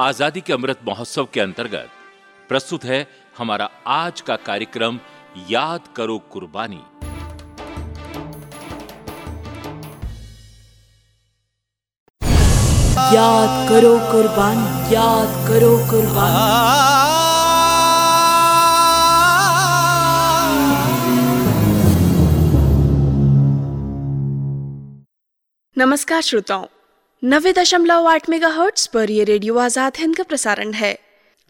आज़ादी 0.00 0.40
के 0.40 0.52
अमृत 0.52 0.78
महोत्सव 0.86 1.28
के 1.34 1.40
अंतर्गत 1.40 1.90
प्रस्तुत 2.48 2.84
है 2.84 3.06
हमारा 3.38 3.68
आज 3.86 4.20
का 4.20 4.36
कार्यक्रम 4.46 4.98
याद 5.50 5.88
करो 5.96 6.18
कुर्बानी। 6.32 6.80
याद 13.14 13.68
करो 13.70 13.94
कुर्बानी 14.12 14.94
याद 14.94 15.48
करो 15.48 15.72
कुर्बानी। 15.90 16.62
नमस्कार 25.76 26.20
श्रोताओं 26.22 26.73
नब्बे 27.24 27.52
दशमलव 27.52 28.06
आठ 28.06 28.28
मेगा 28.30 28.48
हर्ट्स 28.48 28.86
पर 28.86 29.10
ये 29.10 29.22
रेडियो 29.24 29.56
आज़ाद 29.58 29.96
हिंद 29.98 30.16
का 30.16 30.22
प्रसारण 30.22 30.72
है। 30.72 30.98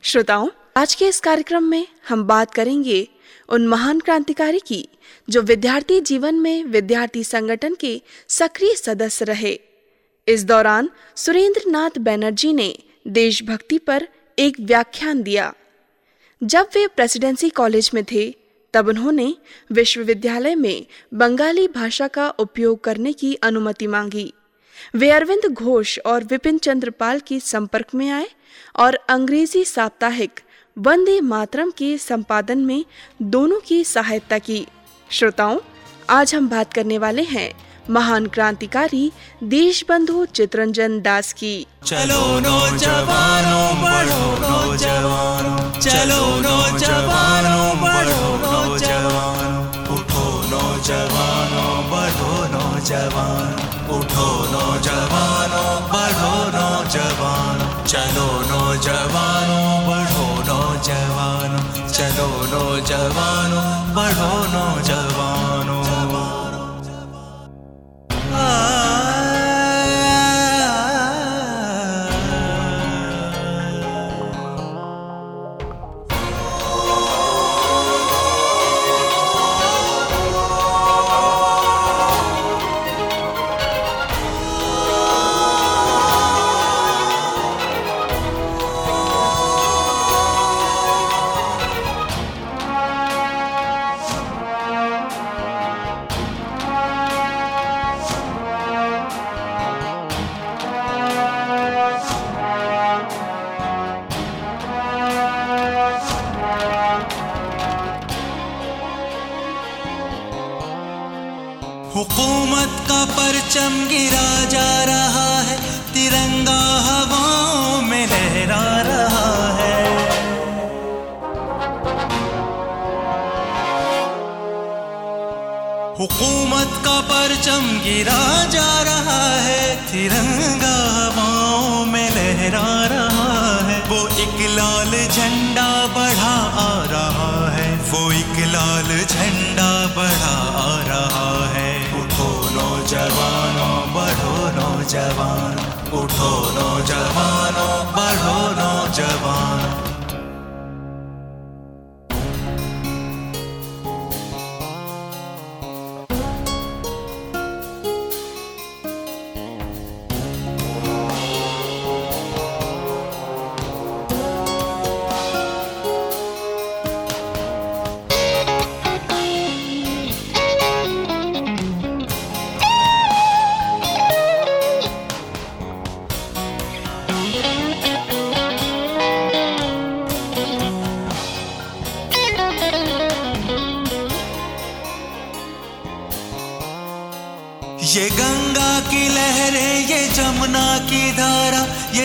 श्रोताओं, 0.04 0.48
आज 0.76 0.94
के 0.94 1.06
इस 1.06 1.18
कार्यक्रम 1.20 1.64
में 1.64 1.86
हम 2.08 2.22
बात 2.24 2.52
करेंगे 2.54 3.08
उन 3.48 3.66
महान 3.68 4.00
क्रांतिकारी 4.00 4.58
की, 4.58 4.88
जो 5.28 5.42
विद्यार्थी 5.42 6.00
जीवन 6.00 6.34
में 6.34 6.64
विद्यार्थी 6.64 7.24
संगठन 7.24 7.74
के 7.74 8.00
सक्रिय 8.28 8.74
सदस्य 8.74 9.24
रहे। 9.24 9.58
इस 10.28 10.44
दौरान 10.44 10.90
सुरेंद्र 11.16 11.70
नाथ 11.70 11.98
बैनर्जी 12.00 12.52
ने 12.52 12.72
देशभक्ति 13.08 13.78
पर 13.78 14.06
एक 14.38 14.60
व्याख्यान 14.60 15.22
दिया। 15.22 15.52
जब 16.42 16.68
वे 16.74 16.86
प्रेसिडेंसी 16.86 17.50
कॉलेज 17.50 17.90
में 17.94 18.02
थे, 18.04 18.30
तब 18.74 18.88
उन्होंने 18.88 19.34
विश्वविद्यालय 19.72 20.54
में 20.54 20.86
बंगाली 21.14 21.68
भाषा 21.74 22.08
का 22.08 22.30
उपयोग 22.38 22.82
करने 22.84 23.12
की 23.12 23.34
अनुमति 23.42 23.86
मांगी। 23.88 24.32
वे 24.94 25.10
अरविंद 25.10 25.46
घोष 25.52 25.98
और 26.06 26.24
विपिन 26.24 26.58
चंद्रपाल 26.58 27.20
के 27.20 27.40
संपर्क 27.40 27.94
में 27.94 28.08
आए 28.10 28.28
और 28.76 28.98
अंग्रेज़ी 29.08 29.64
साप्ताहिक 29.64 30.40
वंदे 30.76 31.20
मातरम 31.22 31.70
के 31.70 31.96
संपादन 31.98 32.58
में 32.58 32.84
दोनों 33.22 33.60
की 33.60 33.82
सहायता 33.84 34.38
की। 34.38 34.66
श्रोताओं, 35.10 35.58
आज 36.10 36.34
हम 36.34 36.48
बात 36.48 36.72
करने 36.72 36.98
वाले 36.98 37.22
हैं 37.22 37.52
महान 37.90 38.26
क्रांतिकारी 38.26 39.10
देश 39.44 39.84
बंधु 39.88 40.24
चित्रंजन 40.26 41.00
दास 41.00 41.32
की। 41.32 41.54
चलो 41.86 42.20
नो 42.40 42.58
जवानो 42.76 43.60
बढ़ो 43.82 44.22
नो 44.40 44.76
जवानो 44.76 45.80
चलो 45.80 46.22
नो 46.40 46.56
जवानो 46.78 47.58
बढ़ो 47.82 48.22
नो 48.44 48.78
जवानो 48.78 49.94
उठो 49.94 50.24
नो 50.50 50.62
जवानो 50.82 51.66
बढ़ो 51.90 52.32
नो 52.54 52.64
जवानो 52.86 53.53
नो 56.94 57.68
चलो 57.90 58.26
नो 58.50 58.60
जवानो 58.84 59.58
बढ़ो 59.88 60.26
नो 60.48 60.58
जवानो 60.86 61.62
चलो 61.96 62.28
नो 62.52 62.62
जवानो 62.90 63.62
बढ़ो 63.96 64.30
नो 64.54 64.64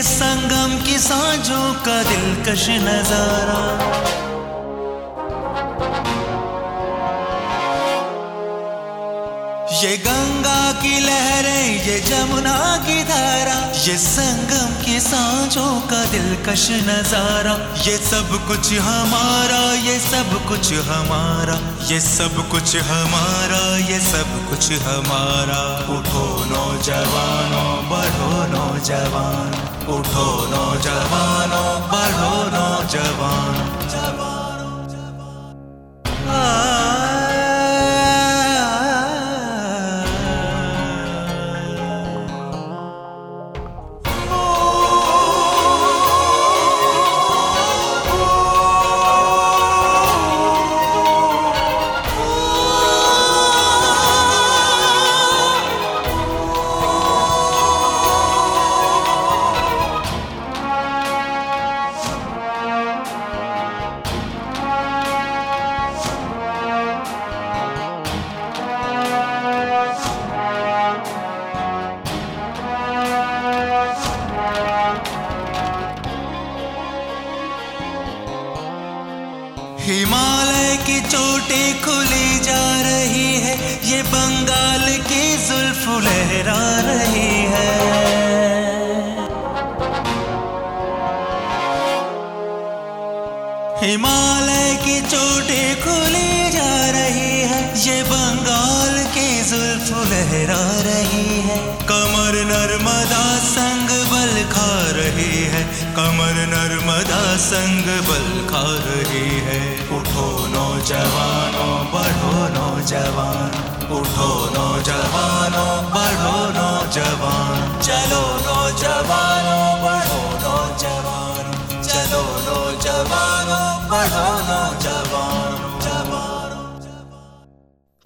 संगम 0.02 0.78
की 0.86 0.98
सांझों 1.00 1.74
का 1.86 2.02
दिलकश 2.04 2.68
नज़ारा। 2.82 3.60
ये 9.82 9.98
गंगा 9.98 10.72
की 10.82 11.00
लहरें, 11.00 11.86
ये 11.86 12.00
जमुना 12.00 12.56
की 12.78 13.04
धारा, 13.04 13.58
ये 13.86 13.98
संगम 13.98 14.74
की 14.84 15.00
सांझों 15.00 15.80
का 15.82 16.04
दिलकश 16.12 16.68
नज़ारा। 16.88 17.54
ये 17.88 17.98
सब 17.98 18.36
कुछ 18.48 18.74
हमारा, 18.80 19.62
ये 19.86 19.98
सब 20.00 20.34
कुछ 20.48 20.74
हमारा, 20.90 21.60
ये 21.92 22.00
सब 22.00 22.46
कुछ 22.52 22.76
हमारा, 22.92 23.64
ये 23.88 24.00
सब 24.00 24.38
कुछ 24.50 24.72
हमारा। 24.84 25.64
उठो 25.98 26.28
नौजवानों, 26.46 27.74
बढ़ो 27.90 28.32
नौजवान। 28.54 29.69
उठो 29.96 30.26
नौजवानों 30.52 31.70
बढ़ो 31.92 32.34
नौजवान। 32.56 33.89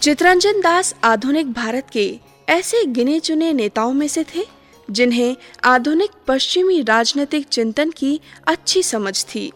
चित्रंजन 0.04 0.62
दास 0.62 0.96
आधुनिक 1.04 1.54
भारत 1.54 1.88
के 1.94 2.20
ऐसे 2.50 2.86
गिने 2.86 3.20
चुने 3.20 3.54
नेताओं 3.54 3.94
में 3.94 4.08
से 4.08 4.26
थे, 4.36 4.44
जिन्हें 4.92 5.36
आधुनिक 5.64 6.10
पश्चिमी 6.28 6.82
राजनीतिक 6.82 7.48
चिंतन 7.48 7.92
की 7.92 8.20
अच्छी 8.48 8.84
समझ 8.84 9.26
थी। 9.26 9.52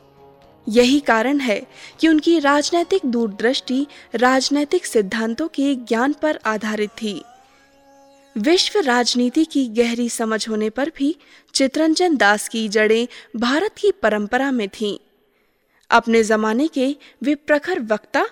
यही 0.69 0.99
कारण 0.99 1.39
है 1.39 1.67
कि 1.99 2.07
उनकी 2.07 2.39
राजनैतिक 2.39 3.01
दूरदृष्टि 3.05 3.87
राजनैतिक 4.15 4.85
सिद्धांतों 4.85 5.47
के 5.47 5.75
ज्ञान 5.75 6.13
पर 6.13 6.39
आधारित 6.45 6.89
थी। 6.89 7.23
विश्व 8.37 8.79
राजनीति 8.79 9.45
की 9.45 9.67
गहरी 9.67 10.09
समझ 10.09 10.49
होने 10.49 10.69
पर 10.69 10.91
भी 10.97 11.15
चित्रंजन 11.53 12.17
दास 12.17 12.47
की 12.47 12.69
जड़ें 12.69 13.07
भारत 13.35 13.71
की 13.77 13.91
परंपरा 13.91 14.51
में 14.51 14.69
थीं। 14.69 14.97
अपने 15.89 16.23
जमाने 16.23 16.67
के 16.67 16.95
वे 17.23 17.35
प्रखर 17.35 17.79
वक्ता 17.79 18.25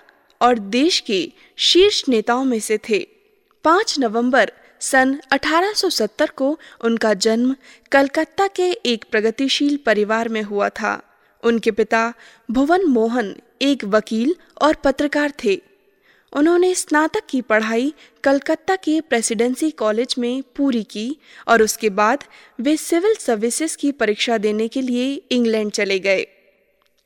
और 0.46 0.58
देश 0.58 1.00
के 1.00 1.32
शीर्ष 1.56 2.04
नेताओं 2.08 2.44
में 2.44 2.60
से 2.60 2.78
थे। 2.88 3.06
5 3.64 3.98
नवंबर 3.98 4.52
सन 4.80 5.20
1870 5.32 6.30
को 6.30 6.58
उनका 6.84 7.14
जन्म 7.14 7.56
कलकत्ता 7.92 8.46
के 8.46 8.70
एक 8.86 9.04
प्रगतिशील 9.10 9.76
परिवार 9.76 10.28
में 10.28 10.42
हुआ 10.42 10.68
था। 10.68 11.02
उनके 11.42 11.70
पिता 11.70 12.12
भुवन 12.50 12.84
मोहन 12.84 13.36
एक 13.62 13.84
वकील 13.84 14.36
और 14.62 14.74
पत्रकार 14.74 15.32
थे। 15.44 15.62
उन्होंने 16.32 16.74
स्नातक 16.74 17.22
की 17.30 17.40
पढ़ाई 17.40 17.94
कलकत्ता 18.24 18.76
के 18.76 19.00
प्रेसिडेंसी 19.00 19.70
कॉलेज 19.70 20.14
में 20.18 20.42
पूरी 20.56 20.82
की 20.82 21.16
और 21.48 21.62
उसके 21.62 21.90
बाद 21.90 22.24
वे 22.60 22.76
सिविल 22.76 23.14
सर्विसेज़ 23.14 23.76
की 23.76 23.92
परीक्षा 23.92 24.38
देने 24.38 24.68
के 24.68 24.80
लिए 24.80 25.22
इंग्लैंड 25.30 25.72
चले 25.72 25.98
गए। 25.98 26.26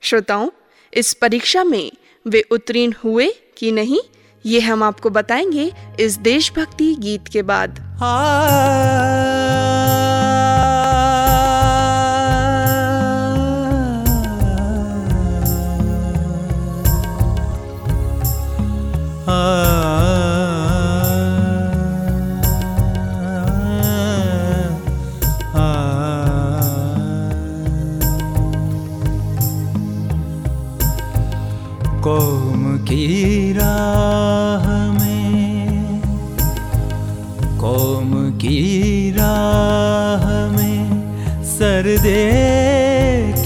श्रोताओं, 0.00 0.50
इस 0.94 1.14
परीक्षा 1.14 1.64
में 1.64 1.92
वे 2.26 2.44
उत्तीर्ण 2.50 2.93
हुए 3.05 3.34
कि 3.56 3.72
नहीं, 3.72 4.00
ये 4.46 4.61
हम 4.61 4.82
आपको 4.82 5.11
बताएँगे 5.11 5.72
इस 6.00 6.19
देशभक्ति 6.19 6.94
गीत 6.94 7.28
के 7.28 7.43
बाद। 7.43 7.99
कौम 8.02 10.19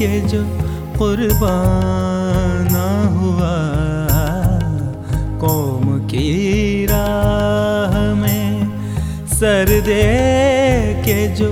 के 0.04 0.20
जो 0.20 0.38
कुर्बाना 0.98 2.86
हुआ, 3.12 3.52
कौम 5.40 5.86
की 6.08 6.30
राह 6.86 7.94
में 8.14 9.26
सर 9.34 9.70
दे 9.86 10.02
के 11.06 11.16
जो 11.36 11.48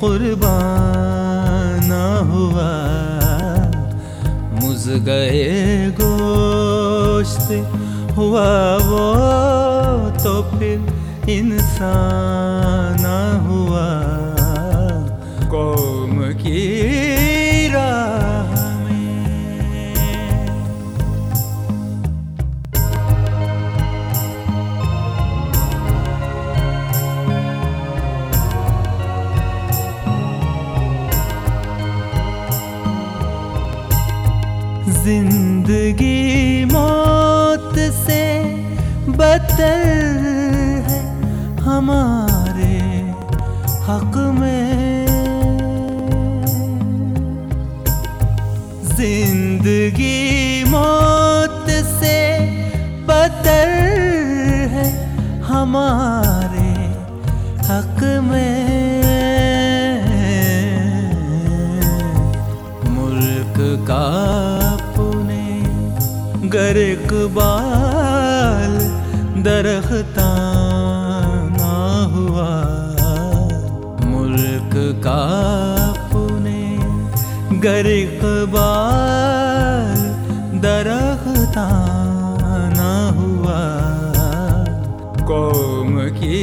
कुर्बाना 0.00 2.04
हुआ, 2.30 2.70
मुझ 4.62 4.82
गए 5.08 5.44
गोश्त 6.00 7.52
हुआ 8.16 8.48
वो 8.88 9.04
तो 10.24 10.34
फिर 10.56 10.78
इंसान 11.30 13.04
हुआ, 13.46 13.88
कौम 15.52 16.16
की 16.40 16.60
ज़िंदगी 35.70 36.64
मौत 36.66 37.76
से 37.96 38.22
बदल 39.18 39.82
है 40.86 40.98
हमारे 41.62 42.78
हक 43.86 44.16
में। 44.38 45.06
ज़िंदगी 48.96 50.64
मौत 50.70 51.70
से 51.92 52.18
बदल 53.10 53.76
है 54.74 54.88
हमारे 55.52 56.29
गर 66.60 66.76
इकबाल, 66.76 68.72
दरख्ता 69.44 70.30
ना 71.52 71.76
हुआ। 72.14 72.48
मुल्क 74.04 74.74
का 75.04 75.22
पुने 76.12 76.64
गर 77.60 77.86
इकबाल, 77.90 80.02
दरख्ता 80.66 81.66
ना 82.76 82.92
हुआ। 83.20 83.58
कौम 85.24 85.98
की 86.18 86.40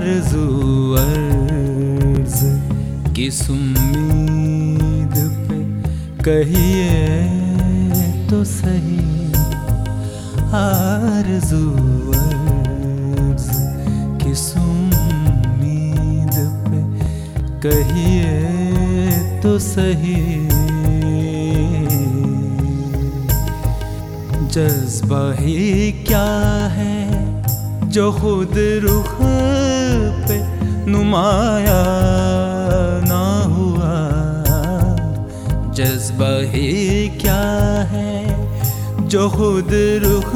आरज़ू 0.00 0.44
अर्ज़ 0.96 2.44
किस 3.16 3.40
उम्मीद 3.50 5.16
पे 5.48 5.58
कहिए 6.24 7.26
तो 8.30 8.38
सही? 8.52 8.96
आरज़ू 10.60 11.60
अर्ज़ 12.20 13.50
किस 14.24 14.46
उम्मीद 14.56 16.34
पे 16.68 16.80
कहिए 17.66 18.32
तो 19.42 19.58
सही? 19.68 20.16
जज्बा 24.48 25.22
ही 25.40 25.92
क्या 26.08 26.28
है 26.78 26.98
जो 27.90 28.10
खुद 28.12 28.54
रुख 28.82 29.19
नुमाया 31.00 31.82
ना 33.08 33.22
हुआ। 33.52 33.92
जज्बा 35.72 36.28
ही 36.52 37.08
क्या 37.22 37.44
है 37.92 38.12
जो 39.08 39.28
खुद 39.30 39.70
रुख 40.04 40.30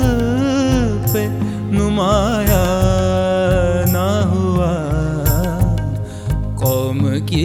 पे 1.13 1.25
नुमाया 1.77 2.65
ना 3.93 4.07
हुआ? 4.33 4.73
कौम 6.63 7.01
की 7.29 7.45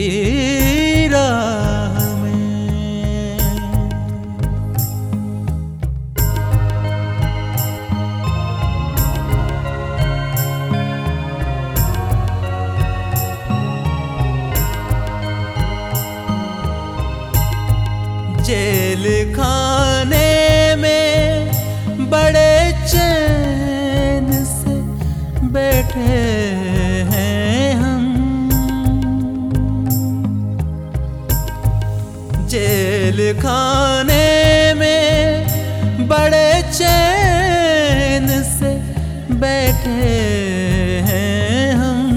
खाने 33.49 34.73
में 34.77 36.07
बड़े 36.07 36.49
चैन 36.71 38.27
से 38.43 38.71
बैठे 39.41 40.09
हैं 41.07 41.73
हम। 41.75 42.11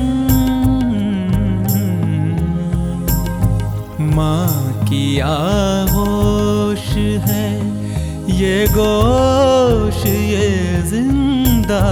माँ 4.17 4.85
की 4.85 5.07
आगोश 5.29 6.87
है 7.29 7.49
ये 8.43 8.67
गोश, 8.77 10.05
ये 10.07 10.51
ज़िंदा 10.91 11.83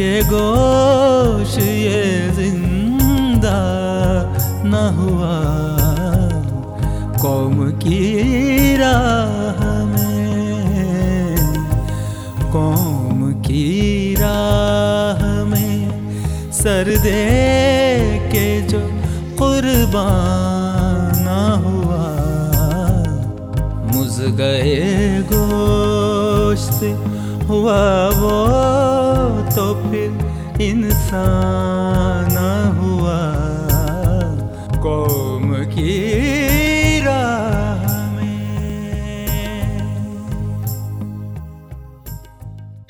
ये 0.00 0.20
गोश, 0.24 1.56
ये 1.58 2.02
ज़िंदा 2.34 3.58
ना 4.64 4.82
हुआ। 4.98 5.32
कौम 7.22 7.56
की 7.82 8.76
राह 8.76 9.60
में, 9.86 11.36
कौम 12.52 13.20
की 13.46 13.66
राह 14.14 15.20
में 15.44 15.76
सर 16.52 16.92
दे 17.02 17.26
के 18.32 18.46
जो 18.68 18.80
कुर्बान 19.38 21.26
हुआ। 21.66 22.06
मुझ 23.92 24.14
गए 24.40 24.80
गोश्त 25.32 26.80
हुआ 27.50 27.82
वो 28.16 28.34
तो 29.50 29.66
फिर 29.90 30.62
इंसान 30.62 32.36
हुआ। 32.78 33.20
कौम 34.82 35.54
की 35.64 36.30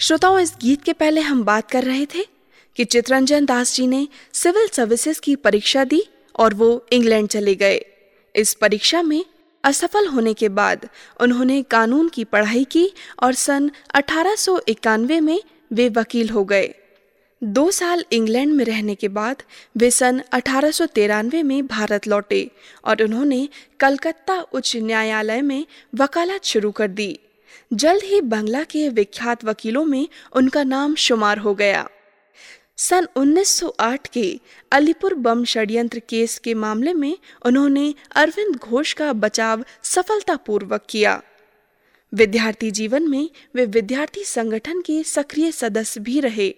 श्रोताओं, 0.00 0.38
इस 0.38 0.54
गीत 0.62 0.82
के 0.82 0.92
पहले 0.92 1.20
हम 1.20 1.42
बात 1.44 1.70
कर 1.70 1.84
रहे 1.84 2.06
थे 2.06 2.24
कि 2.76 2.84
चित्रंजन 2.84 3.44
दास 3.44 3.74
जी 3.74 3.86
ने 3.86 4.08
सिविल 4.32 4.68
सर्विसेज़ 4.68 5.20
की 5.20 5.36
परीक्षा 5.36 5.84
दी 5.84 6.02
और 6.38 6.54
वो 6.54 6.86
इंग्लैंड 6.92 7.28
चले 7.28 7.54
गए। 7.54 7.80
इस 8.36 8.54
परीक्षा 8.54 9.02
में 9.02 9.24
असफल 9.64 10.06
होने 10.06 10.34
के 10.34 10.48
बाद 10.48 10.88
उन्होंने 11.20 11.62
कानून 11.62 12.08
की 12.08 12.24
पढ़ाई 12.24 12.64
की 12.64 12.92
और 13.22 13.32
सन 13.34 13.70
अठारह 13.94 14.34
सौ 14.34 14.58
इक्यानवे 14.68 15.20
में 15.20 15.40
वे 15.72 15.88
वकील 15.88 16.30
हो 16.30 16.44
गए। 16.44 16.74
दो 17.42 17.70
साल 17.70 18.04
इंग्लैंड 18.12 18.52
में 18.52 18.64
रहने 18.64 18.94
के 18.94 19.08
बाद 19.08 19.42
वे 19.76 19.90
सन 19.90 20.22
अठारह 20.32 20.70
सौ 20.70 20.86
तिरानवे 20.86 21.42
में 21.42 21.66
भारत 21.66 22.06
लौटे 22.06 22.50
और 22.84 23.02
उन्होंने 23.02 23.48
कलकत्ता 23.80 24.40
उच्च 24.40 24.76
न्यायालय 24.76 25.40
में 25.40 25.66
वकालत 25.94 26.44
शुरू 26.44 26.70
कर 26.70 26.88
दी। 26.88 27.18
जल्द 27.72 28.02
ही 28.02 28.20
बंगला 28.20 28.62
के 28.62 28.88
विख्यात 28.88 29.44
वकीलों 29.44 29.84
में 29.84 30.08
उनका 30.32 30.62
नाम 30.62 30.94
शुमार 30.94 31.38
हो 31.38 31.54
गया। 31.54 31.88
सन 32.76 33.06
1908 33.16 34.06
के 34.06 34.40
अलीपुर 34.72 35.14
बम 35.14 35.44
षड्यंत्र 35.44 35.98
केस 35.98 36.38
के 36.38 36.54
मामले 36.54 36.94
में 36.94 37.18
उन्होंने 37.44 37.94
अरविंद 38.16 38.56
घोष 38.56 38.92
का 38.92 39.12
बचाव 39.12 39.64
सफलतापूर्वक 39.82 40.86
किया। 40.88 41.22
विद्यार्थी 42.14 42.70
जीवन 42.70 43.08
में 43.08 43.30
वे 43.54 43.66
विद्यार्थी 43.66 44.24
संगठन 44.24 44.80
के 44.80 45.02
सक्रिय 45.02 45.52
सदस्य 45.52 46.00
भी 46.00 46.20
रहे। 46.20 46.54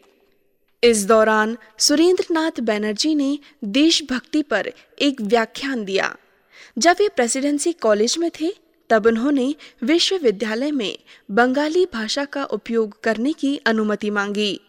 इस 0.84 1.06
दौरान 1.06 1.56
सुरेंद्रनाथ 1.78 2.60
बैनर्जी 2.60 3.14
ने 3.14 3.38
देशभक्ति 3.64 4.42
पर 4.42 4.72
एक 4.98 5.20
व्याख्यान 5.20 5.84
दिया। 5.84 6.16
जब 6.78 6.96
वे 7.00 7.08
प्रेसिडेंसी 7.08 7.72
कॉलेज 7.72 8.18
में 8.18 8.30
थे, 8.40 8.54
तब 8.90 9.06
उन्होंने 9.06 9.54
विश्वविद्यालय 9.82 10.70
में 10.70 10.98
बंगाली 11.30 11.86
भाषा 11.92 12.24
का 12.24 12.44
उपयोग 12.44 13.00
करने 13.00 13.32
की 13.32 13.56
अनुमति 13.56 14.10
मांगी। 14.10 14.60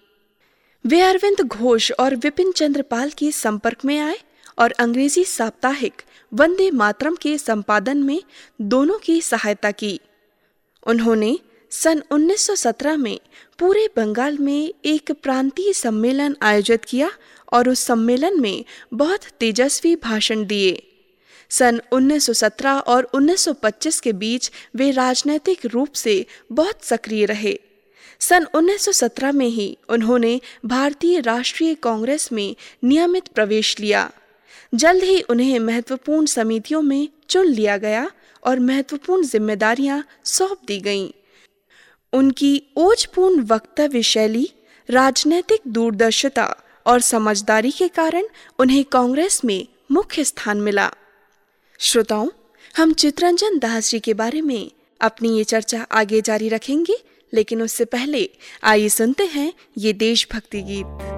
वे 0.86 1.02
अरविंद 1.02 1.42
घोष 1.42 1.92
और 1.92 2.16
विपिन 2.16 2.52
चंद्रपाल 2.52 3.10
के 3.10 3.32
संपर्क 3.32 3.86
में 3.86 4.00
आए 4.00 4.18
और 4.60 4.72
अंग्रेज़ी 4.72 5.24
साप्ताहिक 5.24 6.02
वंदे 6.34 6.72
मातरम 6.72 7.16
के 7.16 7.38
संपादन 7.38 7.98
में 7.98 8.24
दोनों 8.62 9.00
की 9.00 9.22
सहायता 9.22 9.72
की। 9.72 10.00
उन्होंने 10.88 11.40
सन 11.70 12.04
1917 12.12 12.98
में 12.98 13.20
पूरे 13.60 13.90
बंगाल 13.96 14.38
में 14.38 14.74
एक 14.86 15.12
प्रांतीय 15.12 15.74
सम्मेलन 15.74 16.36
आयोजित 16.42 16.86
किया 16.86 17.10
और 17.54 17.70
उस 17.70 17.80
सम्मेलन 17.80 18.42
में 18.42 18.66
बहुत 18.94 19.20
तेजस्वी 19.40 19.96
भाषण 19.96 20.46
दिए। 20.46 20.84
सन 21.50 21.82
1917 21.92 22.80
और 22.80 23.10
1925 23.14 24.00
के 24.00 24.14
बीच 24.14 24.52
वे 24.76 24.92
राजनैतिक 24.92 25.66
रूप 25.66 25.94
से 25.94 26.26
बहुत 26.52 26.84
सक्रिय 26.84 27.26
रहे। 27.26 27.60
सन 28.20 28.46
1917 28.54 29.32
में 29.32 29.48
ही 29.48 29.78
उन्होंने 29.90 30.42
भारतीय 30.66 31.20
राष्ट्रीय 31.20 31.74
कांग्रेस 31.74 32.32
में 32.32 32.56
नियमित 32.84 33.28
प्रवेश 33.28 33.80
लिया। 33.80 34.12
जल्द 34.76 35.04
ही 35.04 35.22
उन्हें 35.22 35.60
महत्वपूर्ण 35.60 36.26
समितियों 36.26 36.82
में 36.82 37.08
चुन 37.30 37.46
लिया 37.46 37.78
गया 37.78 38.12
और 38.44 38.60
महत्वपूर्ण 38.60 39.24
जिम्मेदारियाँ 39.24 40.04
सौंप 40.24 40.58
दी 40.68 40.80
गईं। 40.80 41.10
उनकी 42.14 42.62
ओजपूर्ण 42.78 43.44
वक्तव्य 43.44 44.02
शैली, 44.04 44.50
राजनैतिक 44.90 45.62
दूरदर्शिता 45.68 46.56
और 46.86 47.00
समझदारी 47.00 47.72
के 47.72 47.88
कारण 47.88 48.24
उन्हें 48.60 48.84
कांग्रेस 48.84 49.44
में 49.46 49.68
मुख्य 49.92 50.24
स्थान 50.24 50.62
मिला। 50.62 50.92
श्रोताओं, 51.80 52.30
हम 52.78 52.94
चित्रंजन 52.94 53.60
दास 53.60 53.90
जी 53.90 54.00
के 54.00 54.14
बारे 54.14 54.42
में 54.42 54.72
अपनी 55.02 55.38
ये 55.38 55.44
चर्चा 55.44 55.82
आगे 55.92 56.22
जारी 56.22 56.50
रखेंगे, 56.50 56.96
लेकिन 57.34 57.62
उससे 57.62 57.86
पहले 57.86 58.30
आइए 58.64 58.90
सुनते 58.90 59.26
हैं 59.26 59.54
ये 59.78 59.94
देशभक्ति 59.94 60.62
गीत। 60.62 61.13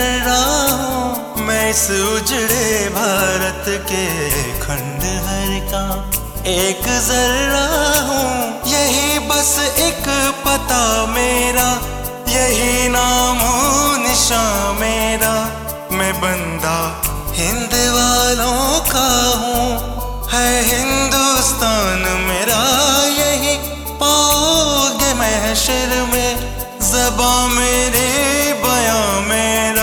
जर्रा 0.00 0.42
हूँ 0.80 1.44
मैं 1.46 1.70
इस 1.70 1.82
उजड़े 1.90 2.88
भारत 2.88 3.64
के 3.88 4.04
खंड 4.60 5.00
खंडहर 5.00 5.50
का। 5.70 5.82
एक 6.50 6.84
जर्रा 7.06 7.64
हूँ, 8.06 8.28
यही 8.66 9.18
बस 9.28 9.50
एक 9.78 10.08
पता 10.44 10.82
मेरा, 11.06 11.68
यही 12.28 12.88
नाम 12.88 13.38
हो 13.38 13.96
निशा 13.96 14.42
मेरा। 14.72 15.32
मैं 15.92 16.12
बंदा 16.20 16.76
हिंद 17.34 17.74
वालों 17.94 18.80
का 18.88 19.08
हूँ, 19.42 19.68
है 20.32 20.48
हिंदुस्तान 20.64 22.06
मेरा। 22.28 22.60
यही 23.18 23.56
पाओगे 24.00 25.12
महशर 25.14 25.96
में 26.12 26.30
जबा 26.92 27.32
मेरे 27.48 28.08
बया 28.64 29.00
मेरा। 29.28 29.79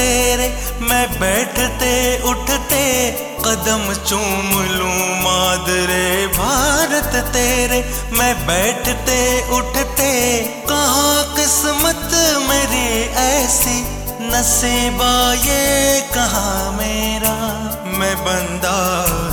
तेरे, 0.00 0.58
मैं 0.80 1.20
बैठते, 1.20 2.22
उठते, 2.22 3.10
कदम 3.44 3.92
चूम 4.04 4.62
लूँ 4.62 5.20
मादरे। 5.20 6.26
भारत 6.26 7.24
तेरे, 7.24 7.84
मैं 8.12 8.46
बैठते, 8.46 9.48
उठते, 9.48 10.12
कहाँ 10.68 11.36
किस्मत 11.36 12.10
मेरी 12.48 13.02
ऐसी? 13.14 13.80
नसीबा 14.22 15.34
ये 15.34 16.00
कहाँ 16.00 16.72
मेरा? 16.72 17.34
मैं 17.98 18.16
बंदा 18.16 18.76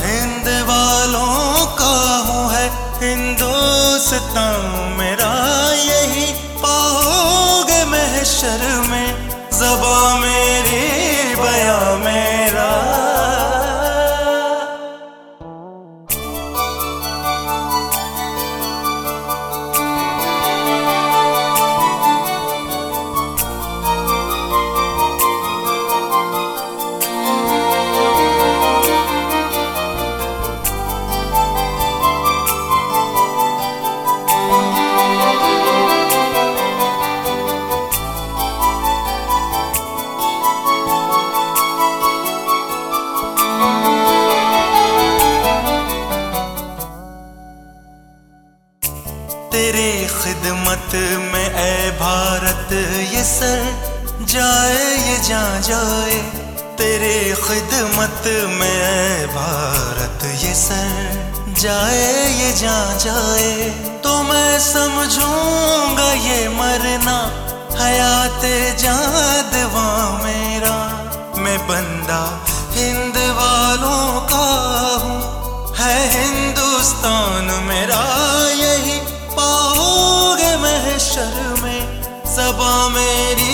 हिंद 0.04 0.48
वालों 0.68 1.66
का 1.66 1.94
हूँ, 2.26 2.52
है 2.52 2.66
हिंदुस्तान 2.98 4.96
मेरा। 4.98 5.32
यही 5.74 6.32
पाओगे 6.58 7.84
महशर 7.84 8.86
में 8.90 9.27
जबा 9.68 9.96
मेरी 10.20 10.67
जाए, 54.38 54.82
ये 55.02 55.16
जा 55.24 55.44
जाए, 55.60 56.16
तेरे 56.78 57.14
खिदमत 57.36 58.26
में 58.50 59.26
भारत 59.28 60.24
ये 60.42 60.52
सर। 60.54 61.54
जाए, 61.60 62.04
ये 62.32 62.50
जा 62.52 62.76
जाए 62.96 63.54
तो 64.04 64.12
मैं 64.22 64.58
समझूँगा 64.60 66.10
ये 66.26 66.38
मरना, 66.50 67.16
हयात 67.80 68.46
जादवा 68.82 69.88
मेरा। 70.22 70.76
मैं 71.42 71.58
बंदा 71.68 72.22
हिंद 72.76 73.16
वालों 73.40 74.06
का 74.30 74.46
हूँ, 75.02 75.18
है 75.76 75.96
हिंदुस्तान 76.14 77.50
मेरा 77.64 78.02
यही। 78.54 78.98
पाओगे 79.34 80.56
महशर 80.62 81.36
में, 81.62 81.82
सबा 82.28 82.72
मेरी 82.88 83.47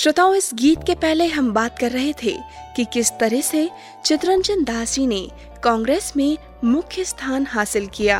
श्रोताओं, 0.00 0.34
इस 0.34 0.50
गीत 0.54 0.78
के 0.86 0.94
पहले 0.94 1.26
हम 1.26 1.52
बात 1.52 1.78
कर 1.78 1.90
रहे 1.90 2.12
थे 2.22 2.32
कि 2.76 2.84
किस 2.84 3.10
तरह 3.20 3.40
से 3.40 3.68
चित्रंजन 4.04 4.62
दास 4.64 4.94
जी 4.94 5.06
ने 5.06 5.28
कांग्रेस 5.64 6.12
में 6.16 6.38
मुख्य 6.64 7.04
स्थान 7.04 7.46
हासिल 7.46 7.86
किया। 7.86 8.18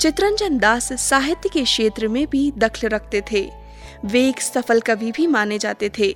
चित्रंजन 0.00 0.58
दास 0.58 0.92
साहित्य 0.92 1.48
के 1.48 1.62
क्षेत्र 1.64 2.08
में 2.08 2.26
भी 2.26 2.50
दखल 2.50 2.88
रखते 2.88 3.22
थे। 3.32 3.50
वे 4.04 4.28
एक 4.28 4.40
सफल 4.40 4.80
कवि 4.80 5.12
भी 5.12 5.26
माने 5.26 5.58
जाते 5.58 5.90
थे 5.98 6.10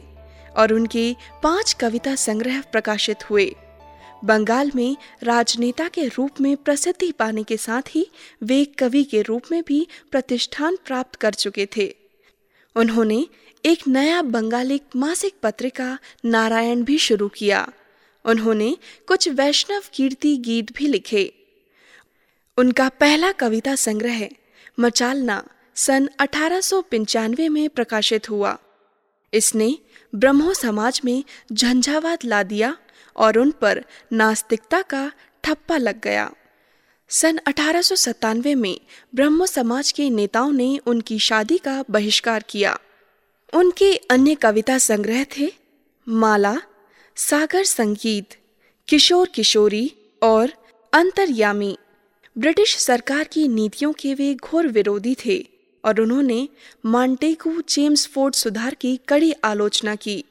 और 0.57 0.73
उनके 0.73 1.17
पाँच 1.43 1.73
कविता 1.73 2.15
संग्रह 2.15 2.61
प्रकाशित 2.61 3.31
हुए। 3.31 3.55
बंगाल 4.25 4.71
में 4.75 4.97
राजनेता 5.23 5.89
के 5.89 6.07
रूप 6.07 6.41
में 6.41 6.57
प्रसिद्धि 6.57 7.13
पाने 7.13 7.43
के 7.43 7.57
साथ 7.57 7.95
ही 7.95 8.07
वे 8.43 8.65
कवि 8.65 9.05
के 9.05 9.23
रूप 9.23 9.53
में 9.53 9.63
भी 9.67 9.87
प्रतिष्ठान 10.11 10.79
प्राप्त 10.87 11.15
कर 11.15 11.35
चुके 11.35 11.69
थे। 11.77 11.93
उन्होंने 12.77 13.27
एक 13.65 13.89
नया 13.89 14.23
बंगाली 14.23 14.81
मासिक 14.97 15.35
पत्रिका 15.43 15.99
नारायण 16.25 16.83
भी 16.83 16.99
शुरू 16.99 17.29
किया। 17.29 17.69
उन्होंने 18.25 18.77
कुछ 19.07 19.29
वैष्णव 19.29 19.83
कीर्ति 19.95 20.37
गीत 20.37 20.73
भी 20.73 20.87
लिखे। 20.87 21.33
उनका 22.59 22.89
पहला 22.89 23.33
कविता 23.33 23.75
संग्रह 23.75 24.29
मचालना 24.81 25.43
सन 25.75 26.09
अठारह 26.19 26.61
सौ 26.61 26.81
पंचानवे 26.81 27.49
में 27.49 27.69
प्रकाशित 27.69 28.31
हुआ। 28.31 28.59
इसने 29.33 29.79
ब्रह्मो 30.15 30.55
समाज 30.55 31.01
में 31.05 31.25
झंझावात 31.53 32.25
ला 32.25 32.43
दिया 32.43 32.77
और 33.17 33.39
उन 33.39 33.51
पर 33.51 33.85
नास्तिकता 34.13 34.83
का 34.83 35.13
ठप्पा 35.45 35.77
लग 35.77 36.01
गया। 36.01 36.31
सन 37.09 37.39
अठारह 37.47 38.55
में 38.55 38.81
ब्रह्मो 39.15 39.47
समाज 39.47 39.93
के 39.93 40.11
नेताओं 40.11 40.53
ने 40.53 40.79
उनकी 40.87 41.19
शादी 41.19 41.59
का 41.59 41.85
बहिष्कार 41.91 42.45
किया। 42.49 42.79
उनके 43.53 43.97
अन्य 43.97 44.35
कविता 44.35 44.79
संग्रह 44.79 45.25
थे 45.25 45.53
माला, 46.09 46.57
सागर 47.17 47.65
संगीत, 47.65 48.27
किशोर 48.89 49.29
किशोरी 49.35 49.93
और 50.23 50.53
अंतर्यामी। 50.93 51.79
ब्रिटिश 52.39 52.77
सरकार 52.77 53.25
की 53.25 53.49
नीतियों 53.49 53.93
के 53.93 54.15
वे 54.15 54.35
घोर 54.35 54.67
विरोधी 54.67 55.17
थे 55.27 55.49
और 55.85 56.01
उन्होंने 56.01 56.49
मांटेगू 56.87 57.61
जेम्स 57.69 58.07
फोर्ड 58.07 58.35
सुधार 58.35 58.75
की 58.75 59.01
कड़ी 59.09 59.33
आलोचना 59.45 59.95
की। 59.95 60.25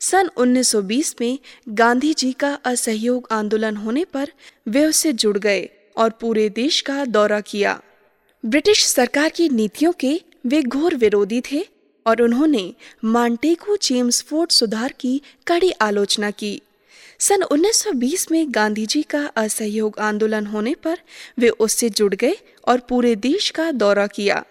सन 0.00 0.30
1920 0.36 1.14
में 1.20 1.38
गांधी 1.68 2.14
जी 2.14 2.32
का 2.32 2.54
असहयोग 2.54 3.28
आंदोलन 3.30 3.76
होने 3.76 4.04
पर 4.04 4.32
वे 4.68 4.84
उससे 4.86 5.12
जुड़ 5.12 5.38
गए 5.38 5.68
और 5.96 6.10
पूरे 6.10 6.48
देश 6.48 6.80
का 6.80 7.04
दौरा 7.04 7.40
किया। 7.40 7.80
ब्रिटिश 8.46 8.86
सरकार 8.86 9.28
की 9.28 9.48
नीतियों 9.48 9.92
के 9.92 10.20
वे 10.46 10.62
घोर 10.62 10.94
विरोधी 10.94 11.40
थे 11.52 11.71
और 12.06 12.22
उन्होंने 12.22 12.72
मांटेगू 13.04 13.76
जेम्स 13.82 14.22
फोर्ड 14.22 14.50
सुधार 14.50 14.94
की 15.00 15.20
कड़ी 15.46 15.70
आलोचना 15.80 16.30
की। 16.30 16.60
सन 17.18 17.42
1920 17.42 18.30
में 18.30 18.46
गांधी 18.50 18.86
जी 18.86 19.02
का 19.02 19.24
असहयोग 19.36 19.98
आंदोलन 19.98 20.46
होने 20.46 20.74
पर 20.74 20.98
वे 21.38 21.48
उससे 21.48 21.90
जुड़ 21.90 22.14
गए 22.14 22.36
और 22.68 22.80
पूरे 22.80 23.14
देश 23.16 23.50
का 23.50 23.70
दौरा 23.72 24.06
किया। 24.06 24.44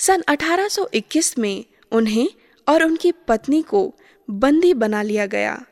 सन 0.00 0.22
1821 0.28 1.38
में 1.38 1.64
उन्हें 1.92 2.28
और 2.66 2.84
उनकी 2.84 3.12
पत्नी 3.28 3.62
को 3.62 3.94
बंदी 4.28 4.74
बना 4.74 5.02
लिया 5.02 5.26
गया 5.26 5.64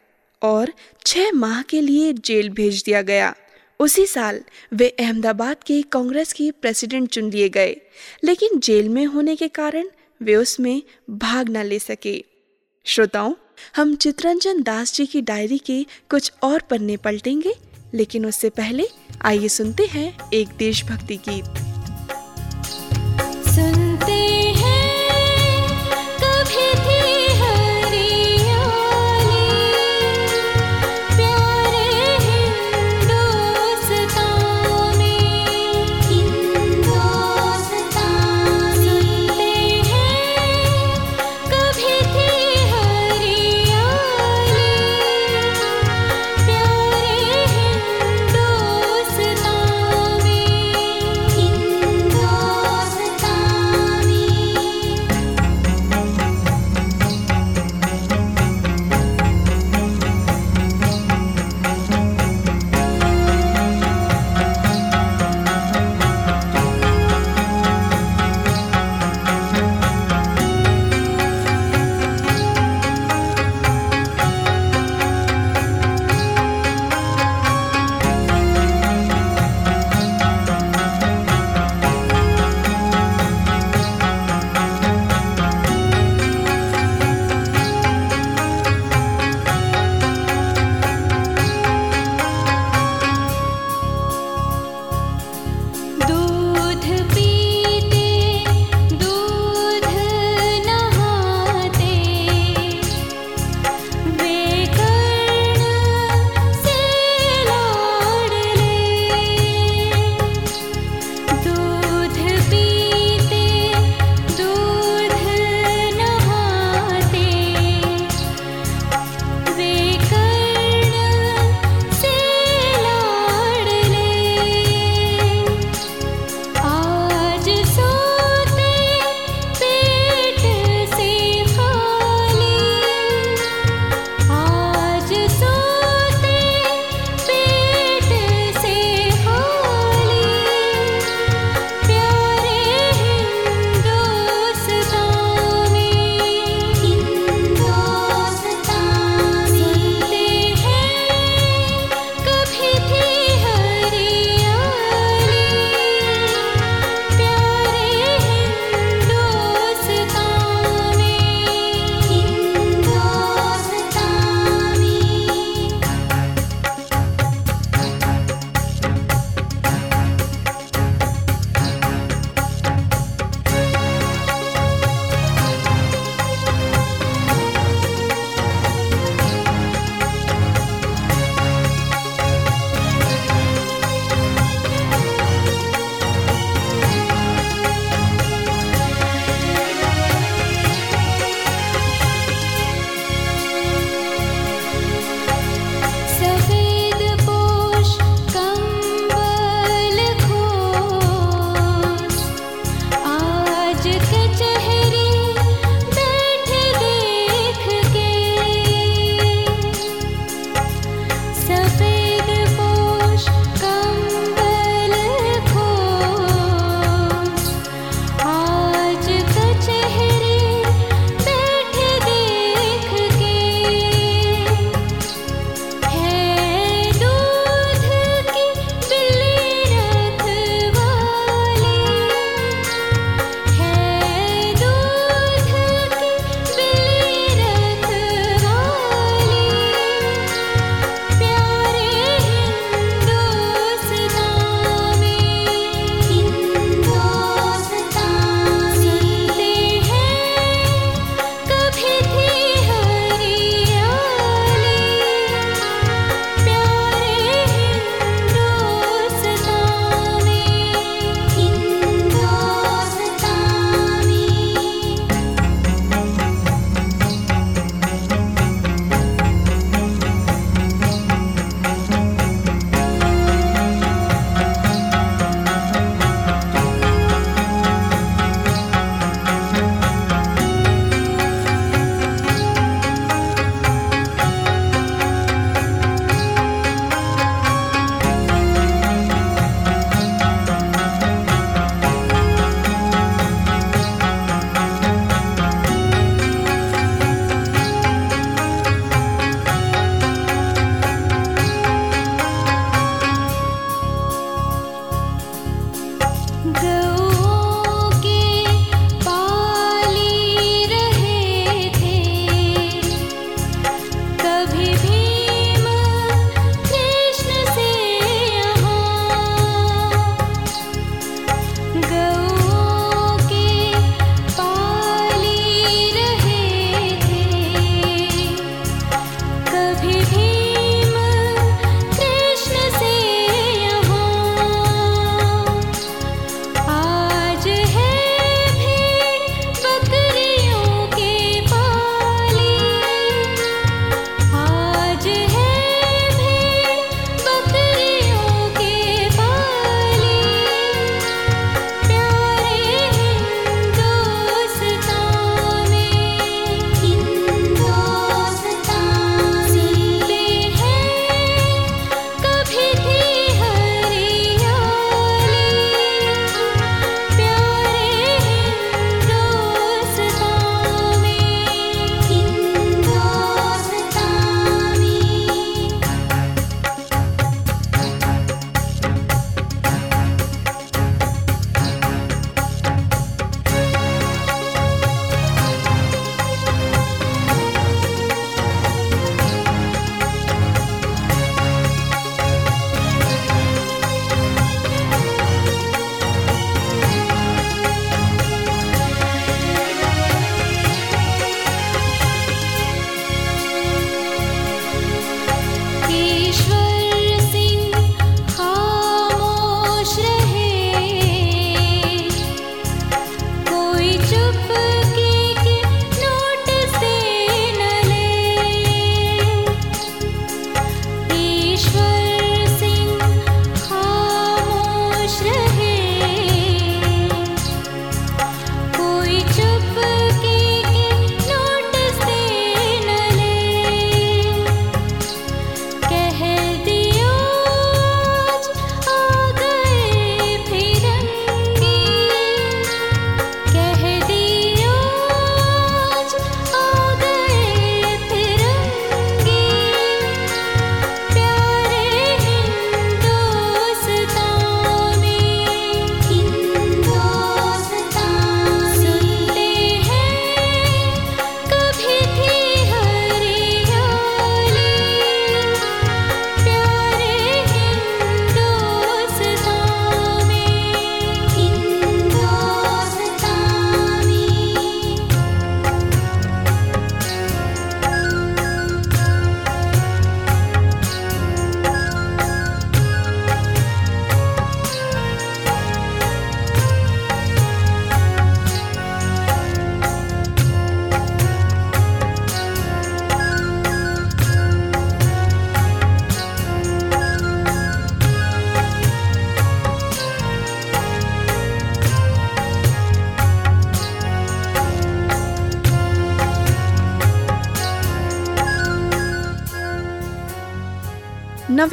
और 0.42 0.72
छह 1.06 1.32
माह 1.32 1.62
के 1.62 1.80
लिए 1.80 2.12
जेल 2.12 2.48
भेज 2.50 2.82
दिया 2.82 3.02
गया। 3.02 3.34
उसी 3.80 4.06
साल 4.06 4.40
वे 4.72 4.88
अहमदाबाद 4.88 5.56
के 5.66 5.80
कांग्रेस 5.82 6.32
की 6.32 6.50
प्रेसिडेंट 6.50 7.08
चुन 7.08 7.30
लिए 7.30 7.48
गए, 7.48 7.76
लेकिन 8.24 8.58
जेल 8.58 8.88
में 8.88 9.04
होने 9.06 9.36
के 9.36 9.48
कारण 9.48 9.88
वे 10.22 10.36
उसमें 10.36 10.82
भाग 11.10 11.48
न 11.48 11.56
ले 11.56 11.78
सके। 11.78 12.24
श्रोताओं, 12.84 13.34
हम 13.76 13.96
चित्रंजन 13.96 14.62
दास 14.62 14.94
जी 14.94 15.06
की 15.06 15.20
डायरी 15.20 15.58
के 15.58 15.86
कुछ 16.10 16.32
और 16.42 16.62
पन्ने 16.62 16.96
पलटेंगे, 16.96 17.54
लेकिन 17.94 18.26
उससे 18.26 18.50
पहले 18.50 18.86
आइए 19.22 19.48
सुनते 19.48 19.86
हैं 19.86 20.30
एक 20.30 20.48
देशभक्ति 20.48 21.16
गीत। 21.16 21.44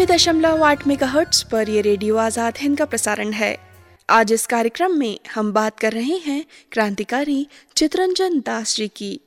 नब्बे 0.05 0.13
दशमलव 0.13 0.63
आठ 0.63 0.85
मेगा 0.87 1.07
हर्ट्स 1.07 1.41
पर 1.43 1.69
ये 1.69 1.81
रेडियो 1.81 2.15
आज़ाद 2.17 2.57
हिंद 2.57 2.77
का 2.77 2.85
प्रसारण 2.85 3.31
है। 3.33 3.57
आज 4.09 4.31
इस 4.33 4.45
कार्यक्रम 4.45 4.97
में 4.97 5.19
हम 5.33 5.51
बात 5.53 5.79
कर 5.79 5.93
रहे 5.93 6.17
हैं 6.17 6.45
क्रांतिकारी 6.71 7.47
चित्रंजन 7.75 8.39
दास 8.39 8.75
जी 8.75 8.87
की। 8.87 9.19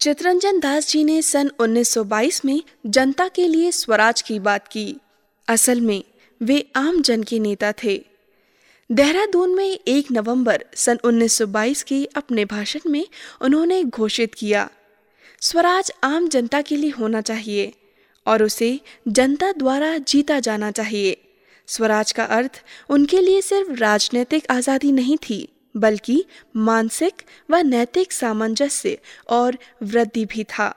चित्रंजन 0.00 0.60
दास 0.60 0.88
जी 0.88 1.02
ने 1.04 1.20
सन 1.22 1.50
1922 1.60 2.44
में 2.44 2.62
जनता 2.88 3.28
के 3.28 3.48
लिए 3.48 3.72
स्वराज 3.72 4.22
की 4.22 4.38
बात 4.40 4.68
की। 4.68 4.86
असल 5.48 5.80
में 5.80 6.02
वे 6.40 6.64
आम 6.76 7.00
जन 7.00 7.22
के 7.22 7.38
नेता 7.40 7.72
थे। 7.82 7.98
देहरादून 8.90 9.54
में 9.54 9.78
1 9.88 10.12
नवंबर 10.12 10.64
सन 10.76 10.98
1922 11.04 11.82
के 11.82 12.04
अपने 12.16 12.44
भाषण 12.46 12.90
में 12.90 13.06
उन्होंने 13.40 13.84
घोषित 13.84 14.34
किया, 14.34 14.68
स्वराज 15.42 15.92
आम 16.04 16.28
जनता 16.28 16.60
के 16.62 16.76
लिए 16.76 16.90
होना 16.98 17.20
चाहिए। 17.22 17.72
और 18.26 18.42
उसे 18.42 18.78
जनता 19.08 19.52
द्वारा 19.52 19.96
जीता 19.98 20.38
जाना 20.40 20.70
चाहिए। 20.70 21.16
स्वराज 21.68 22.12
का 22.12 22.24
अर्थ 22.24 22.62
उनके 22.90 23.20
लिए 23.20 23.40
सिर्फ़ 23.42 23.72
राजनीतिक 23.72 24.50
आज़ादी 24.50 24.92
नहीं 24.92 25.16
थी, 25.20 25.48
बल्कि 25.74 26.24
मानसिक 26.58 27.22
व 27.50 27.56
नैतिक 27.56 28.12
सामंजस्य 28.12 28.98
और 29.28 29.58
वृद्धि 29.82 30.24
भी 30.24 30.44
था। 30.44 30.74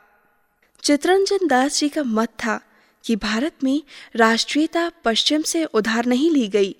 चित्रंजन 0.83 1.47
दास 1.47 1.79
जी 1.79 1.89
का 1.89 2.03
मत 2.03 2.29
था 2.39 2.59
कि 3.03 3.15
भारत 3.15 3.63
में 3.63 3.81
राष्ट्रीयता 4.15 4.89
पश्चिम 5.05 5.41
से 5.41 5.63
उधार 5.65 6.05
नहीं 6.05 6.29
ली 6.31 6.47
गई। 6.47 6.75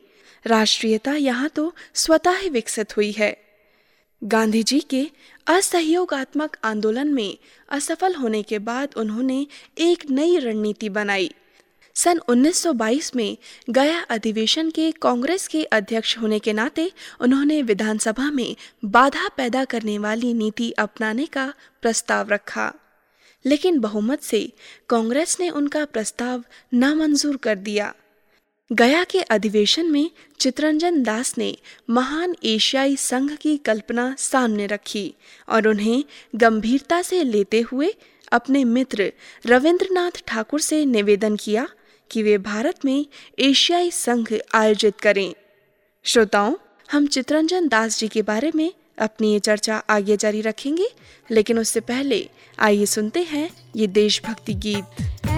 राष्ट्रीयता 0.45 1.13
यहाँ 1.13 1.49
तो 1.49 1.73
स्वतः 1.93 2.37
ही 2.37 2.49
विकसित 2.49 2.95
हुई 2.97 3.11
है। 3.11 3.35
गांधी 4.21 4.61
जी 4.63 4.79
के 4.79 5.01
असहयोगात्मक 5.47 6.57
आंदोलन 6.63 7.07
में 7.07 7.37
असफल 7.69 8.15
होने 8.15 8.41
के 8.41 8.57
बाद 8.57 8.87
उन्होंने 8.97 9.47
एक 9.77 10.03
नई 10.09 10.37
रणनीति 10.37 10.89
बनाई। 10.89 11.31
सन 11.95 12.19
1922 12.27 13.15
में 13.15 13.37
गया 13.69 13.99
अधिवेशन 13.99 14.69
के 14.69 14.91
कांग्रेस 14.91 15.47
के 15.47 15.63
अध्यक्ष 15.63 16.17
होने 16.17 16.39
के 16.39 16.53
नाते 16.53 16.91
उन्होंने 17.21 17.61
विधानसभा 17.61 18.31
में 18.31 18.55
बाधा 18.85 19.27
पैदा 19.27 19.65
करने 19.65 19.97
वाली 19.97 20.33
नीति 20.33 20.71
अपनाने 20.71 21.25
का 21.25 21.53
प्रस्ताव 21.81 22.29
रखा। 22.29 22.73
लेकिन 23.45 23.79
बहुमत 23.79 24.21
से 24.21 24.53
कांग्रेस 24.89 25.37
ने 25.39 25.49
उनका 25.49 25.85
प्रस्ताव 25.85 26.43
नामंजूर 26.73 27.37
कर 27.37 27.55
दिया। 27.55 27.93
गया 28.71 29.03
के 29.03 29.19
अधिवेशन 29.21 29.91
में 29.91 30.09
चित्रंजन 30.39 31.03
दास 31.03 31.37
ने 31.37 31.57
महान 31.89 32.35
एशियाई 32.43 32.95
संघ 32.95 33.31
की 33.31 33.57
कल्पना 33.57 34.15
सामने 34.17 34.65
रखी 34.65 35.13
और 35.49 35.67
उन्हें 35.67 36.03
गंभीरता 36.35 37.01
से 37.01 37.23
लेते 37.23 37.61
हुए 37.61 37.93
अपने 38.31 38.63
मित्र 38.63 39.11
रविंद्रनाथ 39.45 40.23
ठाकुर 40.27 40.61
से 40.61 40.85
निवेदन 40.85 41.35
किया 41.35 41.67
कि 42.11 42.23
वे 42.23 42.37
भारत 42.37 42.85
में 42.85 43.05
एशियाई 43.39 43.91
संघ 43.91 44.27
आयोजित 44.55 44.99
करें। 44.99 45.33
श्रोताओं, 46.05 46.55
हम 46.89 47.07
चित्रंजन 47.07 47.67
दास 47.67 47.99
जी 47.99 48.07
के 48.07 48.21
बारे 48.21 48.51
में 48.55 48.71
अपनी 48.99 49.31
ये 49.33 49.39
चर्चा 49.39 49.77
आगे 49.89 50.17
जारी 50.17 50.41
रखेंगे, 50.41 50.89
लेकिन 51.31 51.59
उससे 51.59 51.79
पहले 51.79 52.29
आइए 52.59 52.85
सुनते 52.85 53.23
हैं 53.23 53.49
ये 53.75 53.87
देशभक्ति 53.87 54.53
गीत। 54.53 55.34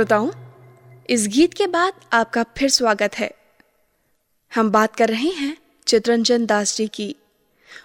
श्रोताओं, 0.00 0.30
इस 1.10 1.28
गीत 1.28 1.54
के 1.54 1.66
बाद 1.66 1.92
आपका 2.12 2.42
फिर 2.42 2.70
स्वागत 2.70 3.14
है। 3.14 3.30
हम 4.54 4.70
बात 4.70 4.96
कर 4.96 5.08
रहे 5.08 5.28
हैं 5.28 5.56
चित्रंजन 5.86 6.46
दास 6.46 6.76
जी 6.76 6.88
की। 6.88 7.16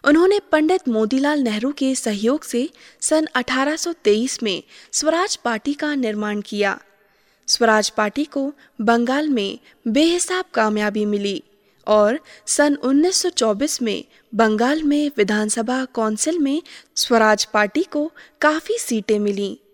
उन्होंने 0.05 0.39
पंडित 0.51 0.87
मोतीलाल 0.87 1.39
नेहरू 1.39 1.71
के 1.71 1.95
सहयोग 1.95 2.43
से 2.43 2.69
सन 3.01 3.27
1823 3.35 4.43
में 4.43 4.63
स्वराज 4.91 5.35
पार्टी 5.35 5.73
का 5.73 5.95
निर्माण 5.95 6.41
किया। 6.41 6.79
स्वराज 7.47 7.89
पार्टी 7.89 8.25
को 8.25 8.53
बंगाल 8.81 9.29
में 9.29 9.59
बेहिसाब 9.87 10.45
कामयाबी 10.53 11.05
मिली 11.05 11.43
और 11.87 12.19
सन 12.47 12.75
1924 12.75 13.81
में 13.81 14.05
बंगाल 14.35 14.83
में 14.83 15.11
विधानसभा 15.17 15.85
काउंसिल 15.85 16.39
में 16.39 16.61
स्वराज 16.95 17.45
पार्टी 17.45 17.83
को 17.83 18.11
काफ़ी 18.41 18.77
सीटें 18.77 19.19
मिलीं। 19.19 19.64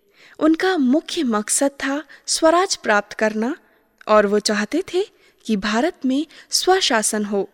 उनका 0.42 0.78
मुख्य 0.78 1.24
मकसद 1.24 1.72
था 1.80 2.04
स्वराज 2.28 2.76
प्राप्त 2.76 3.14
करना, 3.14 3.56
और 4.08 4.28
वो 4.28 4.40
चाहते 4.40 4.84
थे 4.94 5.04
कि 5.46 5.56
भारत 5.58 6.06
में 6.06 6.26
स्वशासन 6.50 7.26
हो। 7.26 7.50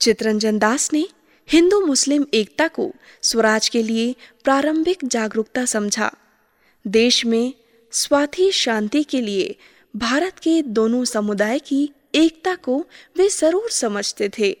चित्रंजन 0.00 0.58
दास 0.58 0.92
ने 0.92 1.06
हिंदू 1.48 1.80
मुस्लिम 1.80 2.26
एकता 2.34 2.68
को 2.68 2.90
स्वराज 3.22 3.68
के 3.68 3.82
लिए 3.82 4.14
प्रारंभिक 4.44 5.04
जागरूकता 5.04 5.64
समझा। 5.64 6.10
देश 6.84 7.24
में 7.26 7.52
स्वाति 7.92 8.50
शांति 8.52 9.02
के 9.02 9.20
लिए 9.20 9.56
भारत 9.94 10.38
के 10.38 10.60
दोनों 10.62 11.04
समुदाय 11.04 11.58
की 11.58 11.90
एकता 12.14 12.54
को 12.54 12.78
वे 13.16 13.28
ज़रूर 13.28 13.70
समझते 13.70 14.30
थे। 14.38 14.56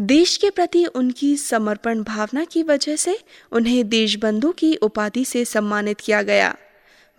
देश 0.00 0.36
के 0.36 0.50
प्रति 0.50 0.84
उनकी 0.84 1.36
समर्पण 1.36 2.02
भावना 2.02 2.44
की 2.44 2.62
वजह 2.62 2.96
से 2.96 3.18
उन्हें 3.52 3.88
देशबंधु 3.88 4.52
की 4.52 4.74
उपाधि 4.74 5.24
से 5.24 5.44
सम्मानित 5.44 6.00
किया 6.00 6.22
गया। 6.22 6.56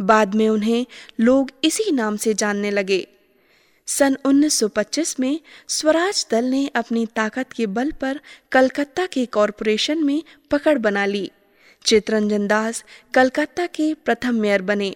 बाद 0.01 0.35
में 0.35 0.49
उन्हें 0.49 0.85
लोग 1.19 1.51
इसी 1.63 1.91
नाम 1.91 2.17
से 2.17 2.33
जानने 2.33 2.71
लगे। 2.71 3.07
सन 3.85 4.17
1925 4.25 5.19
में 5.19 5.39
स्वराज 5.67 6.27
दल 6.31 6.45
ने 6.45 6.67
अपनी 6.67 7.05
ताकत 7.05 7.51
के 7.55 7.65
बल 7.65 7.91
पर 7.91 8.19
कलकत्ता 8.51 9.05
के 9.05 9.25
कॉरपोरेशन 9.25 10.03
में 10.03 10.23
पकड़ 10.51 10.77
बना 10.77 11.05
ली। 11.05 11.31
चित्रंजन 11.85 12.47
दास 12.47 12.83
कलकत्ता 13.13 13.65
के 13.65 13.93
प्रथम 13.93 14.35
मेयर 14.35 14.61
बने। 14.61 14.95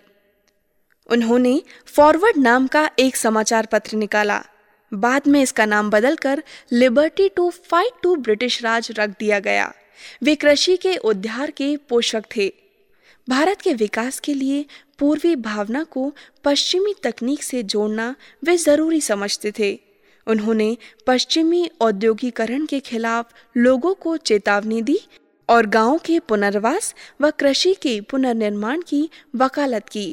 उन्होंने 1.07 1.63
फॉरवर्ड 1.85 2.37
नाम 2.37 2.67
का 2.67 2.89
एक 2.99 3.15
समाचार 3.15 3.65
पत्र 3.65 3.97
निकाला। 3.97 4.45
बाद 4.91 5.27
में 5.27 5.41
इसका 5.41 5.65
नाम 5.65 5.89
बदलकर 5.89 6.43
liberty 6.71 7.29
to 7.29 7.49
fight 7.49 8.01
to 8.03 8.15
British 8.15 8.61
Raj 8.63 8.91
रख 8.91 9.09
दिया 9.09 9.39
गया। 9.39 9.73
वे 10.23 10.35
कृषि 10.35 10.77
के 10.77 10.95
उद्धार 10.95 11.51
के 11.51 11.75
पोषक 11.89 12.23
थे। 12.35 12.51
भारत 13.27 13.61
के 13.61 13.73
विकास 13.73 14.19
के 14.19 14.33
लिए 14.33 14.65
पूर्वी 14.99 15.35
भावना 15.35 15.83
को 15.83 16.11
पश्चिमी 16.43 16.93
तकनीक 17.03 17.43
से 17.43 17.63
जोड़ना 17.63 18.15
वे 18.43 18.57
ज़रूरी 18.57 19.01
समझते 19.01 19.51
थे। 19.59 19.79
उन्होंने 20.27 20.77
पश्चिमी 21.07 21.69
औद्योगिकरण 21.81 22.65
के 22.65 22.79
खिलाफ 22.79 23.33
लोगों 23.57 23.93
को 23.93 24.17
चेतावनी 24.17 24.81
दी 24.81 24.99
और 25.49 25.65
गाँव 25.65 25.97
के 25.97 26.19
पुनर्वास 26.19 26.93
व 27.21 27.31
कृषि 27.31 27.73
के 27.73 27.99
पुनर्निर्माण 28.01 28.81
की 28.81 29.09
वकालत 29.35 29.89
की। 29.89 30.07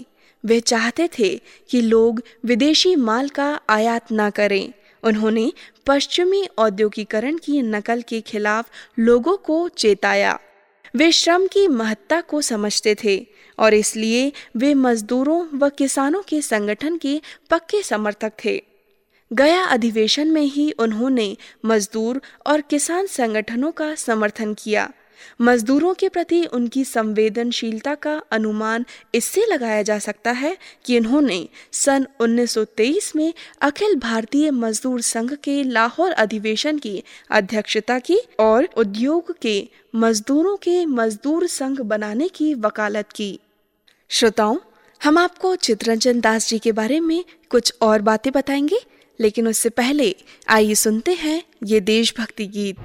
वे 0.45 0.61
चाहते 0.61 1.09
थे 1.19 1.41
कि 1.71 1.81
लोग 1.81 2.23
विदेशी 2.45 2.97
माल 2.97 3.29
का 3.29 3.61
आयात 3.69 4.07
न 4.13 4.31
करें। 4.31 4.73
उन्होंने 5.03 5.53
पश्चिमी 5.87 6.49
औद्योगिकरण 6.59 7.37
की 7.37 7.63
नकल 7.63 8.03
के 8.03 8.21
खिलाफ 8.21 8.71
लोगों 8.99 9.37
को 9.37 9.69
चेताया। 9.69 10.39
वे 10.97 11.13
श्रम 11.13 11.47
की 11.47 11.69
महत्ता 11.69 12.21
को 12.21 12.41
समझते 12.41 12.97
थे 13.05 13.27
और 13.59 13.75
इसलिए 13.75 14.33
वे 14.57 14.75
मजदूरों 14.75 15.59
व 15.59 15.69
किसानों 15.69 16.23
के 16.23 16.43
संगठन 16.43 16.97
के 16.97 17.21
पक्के 17.51 17.83
समर्थक 17.83 18.33
थे। 18.45 18.63
गया 19.33 19.63
अधिवेशन 19.65 20.29
में 20.29 20.43
ही 20.43 20.71
उन्होंने 20.71 21.37
मजदूर 21.65 22.21
और 22.47 22.61
किसान 22.61 23.07
संगठनों 23.07 23.73
का 23.73 23.95
समर्थन 23.95 24.55
किया। 24.55 24.93
मजदूरों 25.41 25.95
के 25.95 26.09
प्रति 26.09 26.45
उनकी 26.45 26.85
संवेदनशीलता 26.85 27.95
का 27.95 28.23
अनुमान 28.31 28.85
इससे 29.15 29.47
लगाया 29.47 29.83
जा 29.83 29.99
सकता 29.99 30.31
है 30.31 30.57
कि 30.85 30.99
उन्होंने 30.99 31.49
सन 31.73 32.07
1923 32.21 33.17
में 33.17 33.35
अखिल 33.61 33.97
भारतीय 33.97 34.51
मजदूर 34.51 35.01
संघ 35.01 35.35
के 35.35 35.63
लाहौर 35.63 36.13
अधिवेशन 36.13 36.79
की 36.79 37.03
अध्यक्षता 37.31 37.99
की 37.99 38.19
और 38.41 38.69
उद्योग 38.77 39.35
के 39.43 39.69
मजदूरों 39.95 40.57
के 40.57 40.87
मजदूर 40.87 41.47
संघ 41.47 41.81
बनाने 41.81 42.29
की 42.29 42.55
वकालत 42.55 43.13
की। 43.13 43.39
श्रोताओं, 44.09 44.57
हम 45.05 45.19
आपको 45.19 45.57
चित्रंजन 45.57 46.21
दास 46.21 46.49
जी 46.49 46.59
के 46.59 46.73
बारे 46.73 47.01
में 47.01 47.25
कुछ 47.51 47.75
और 47.83 48.03
बातें 48.03 48.33
बताएँगे, 48.33 48.79
लेकिन 49.21 49.49
उससे 49.49 49.69
पहले 49.69 50.17
आइए 50.49 50.75
सुनते 50.75 51.13
हैं 51.13 51.43
ये 51.65 51.81
देशभक्ति 51.81 52.47
गीत। 52.47 52.77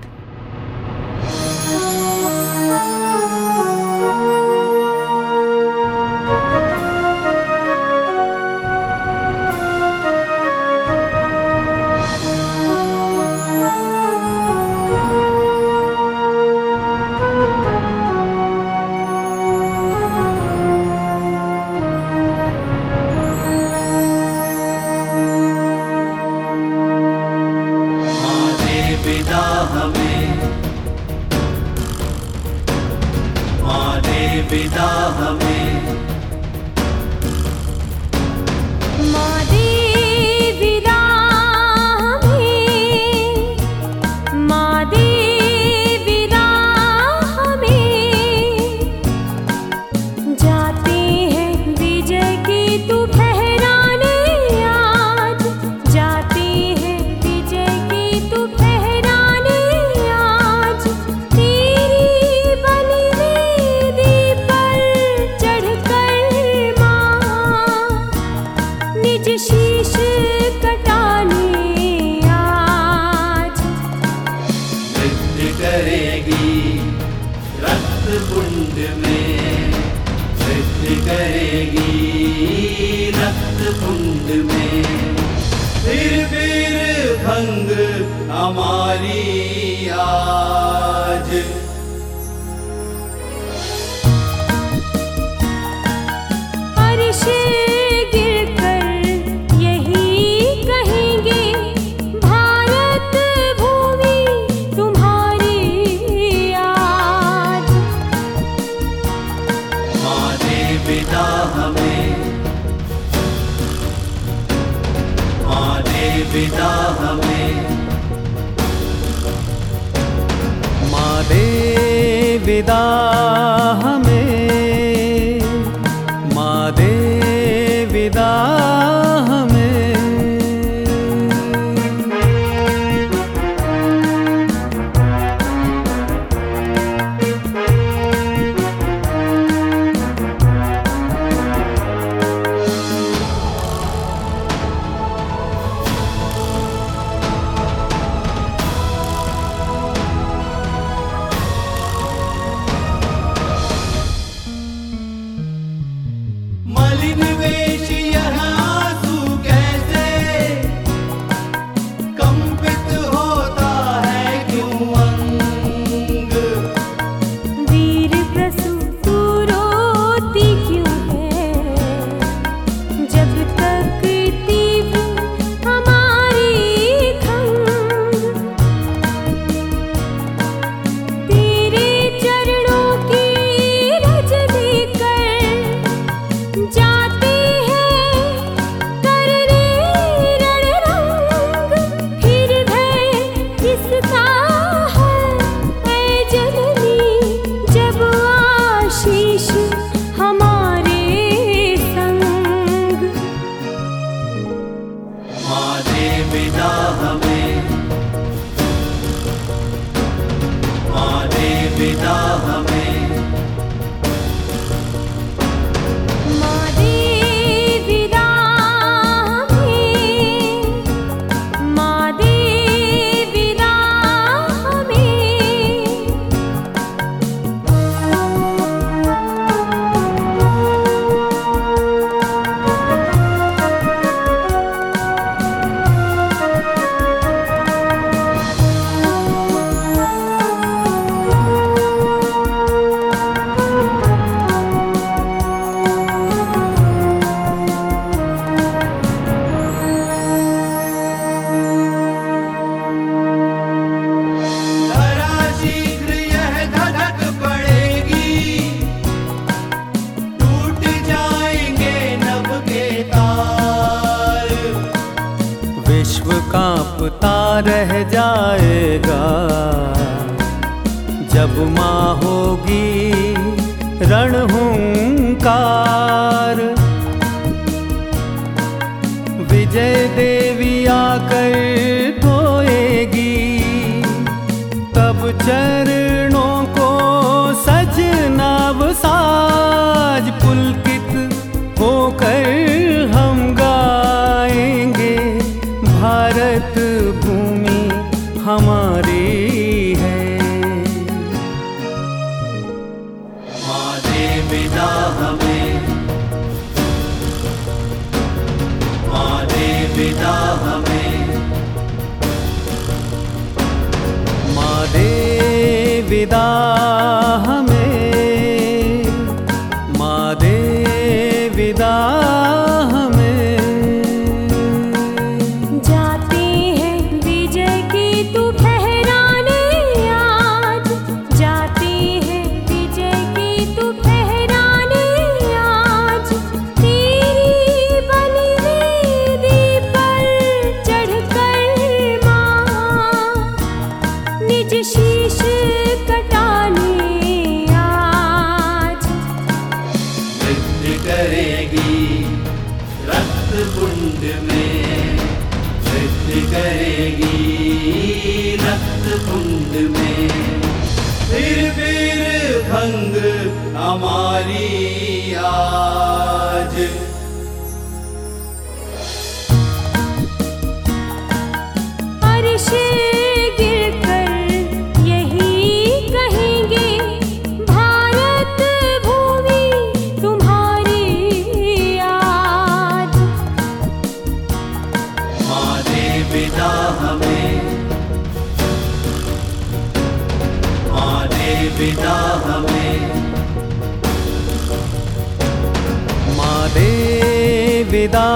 विदा 398.08 398.28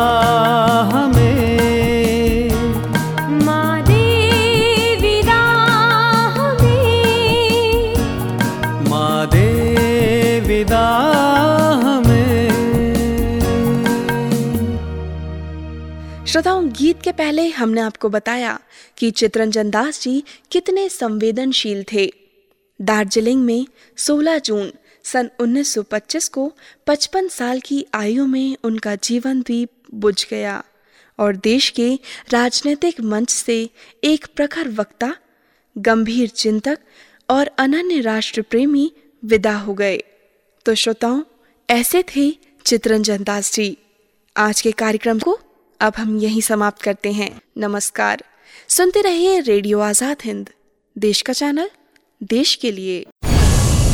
हमें। 0.93 2.49
माँ 3.45 3.81
दे 3.81 4.03
विदा 5.01 5.43
हमें। 6.35 7.95
माँ 8.89 9.27
दे 9.27 9.47
विदा 10.39 10.87
श्रोताओं 16.25 16.69
गीत 16.69 17.01
के 17.01 17.11
पहले 17.11 17.49
हमने 17.49 17.81
आपको 17.81 18.09
बताया 18.09 18.59
कि 18.97 19.11
चित्रंजन 19.11 19.69
दास 19.69 20.01
जी 20.01 20.23
कितने 20.51 20.89
संवेदनशील 20.89 21.83
थे। 21.93 22.11
दार्जिलिंग 22.81 23.43
में 23.45 23.65
16 23.97 24.37
जून 24.39 24.71
सन 25.03 25.29
1925 25.39 26.27
को 26.27 26.53
55 26.87 27.29
साल 27.29 27.59
की 27.59 27.85
आयु 27.93 28.25
में 28.25 28.57
उनका 28.63 28.95
जीवन 28.95 29.41
द्वीप 29.41 29.69
बुझ 29.93 30.27
गया 30.29 30.63
और 31.19 31.35
देश 31.35 31.69
के 31.69 31.99
राजनीतिक 32.29 33.01
मंच 33.01 33.29
से 33.29 33.69
एक 34.03 34.27
प्रखर 34.35 34.69
वक्ता, 34.69 35.15
गंभीर 35.77 36.29
चिंतक 36.29 36.79
और 37.29 37.47
अनन्य 37.47 37.99
राष्ट्र 38.01 38.41
प्रेमी 38.41 38.91
विदा 39.25 39.57
हो 39.57 39.73
गए। 39.73 40.03
तो 40.65 40.75
श्रोताओं, 40.75 41.21
ऐसे 41.69 42.03
थे 42.15 42.31
चित्रंजन 42.65 43.23
दास 43.23 43.53
जी। 43.53 43.77
आज 44.37 44.61
के 44.61 44.71
कार्यक्रम 44.71 45.19
को 45.19 45.39
अब 45.79 45.93
हम 45.97 46.17
यहीं 46.19 46.41
समाप्त 46.41 46.81
करते 46.81 47.11
हैं। 47.11 47.41
नमस्कार। 47.57 48.23
सुनते 48.67 49.01
रहिए 49.01 49.39
रेडियो 49.39 49.79
आज़ाद 49.79 50.17
हिंद। 50.23 50.49
देश 50.97 51.21
का 51.21 51.33
चैनल, 51.33 51.69
देश 52.23 52.55
के 52.55 52.71
लिए। 52.71 53.05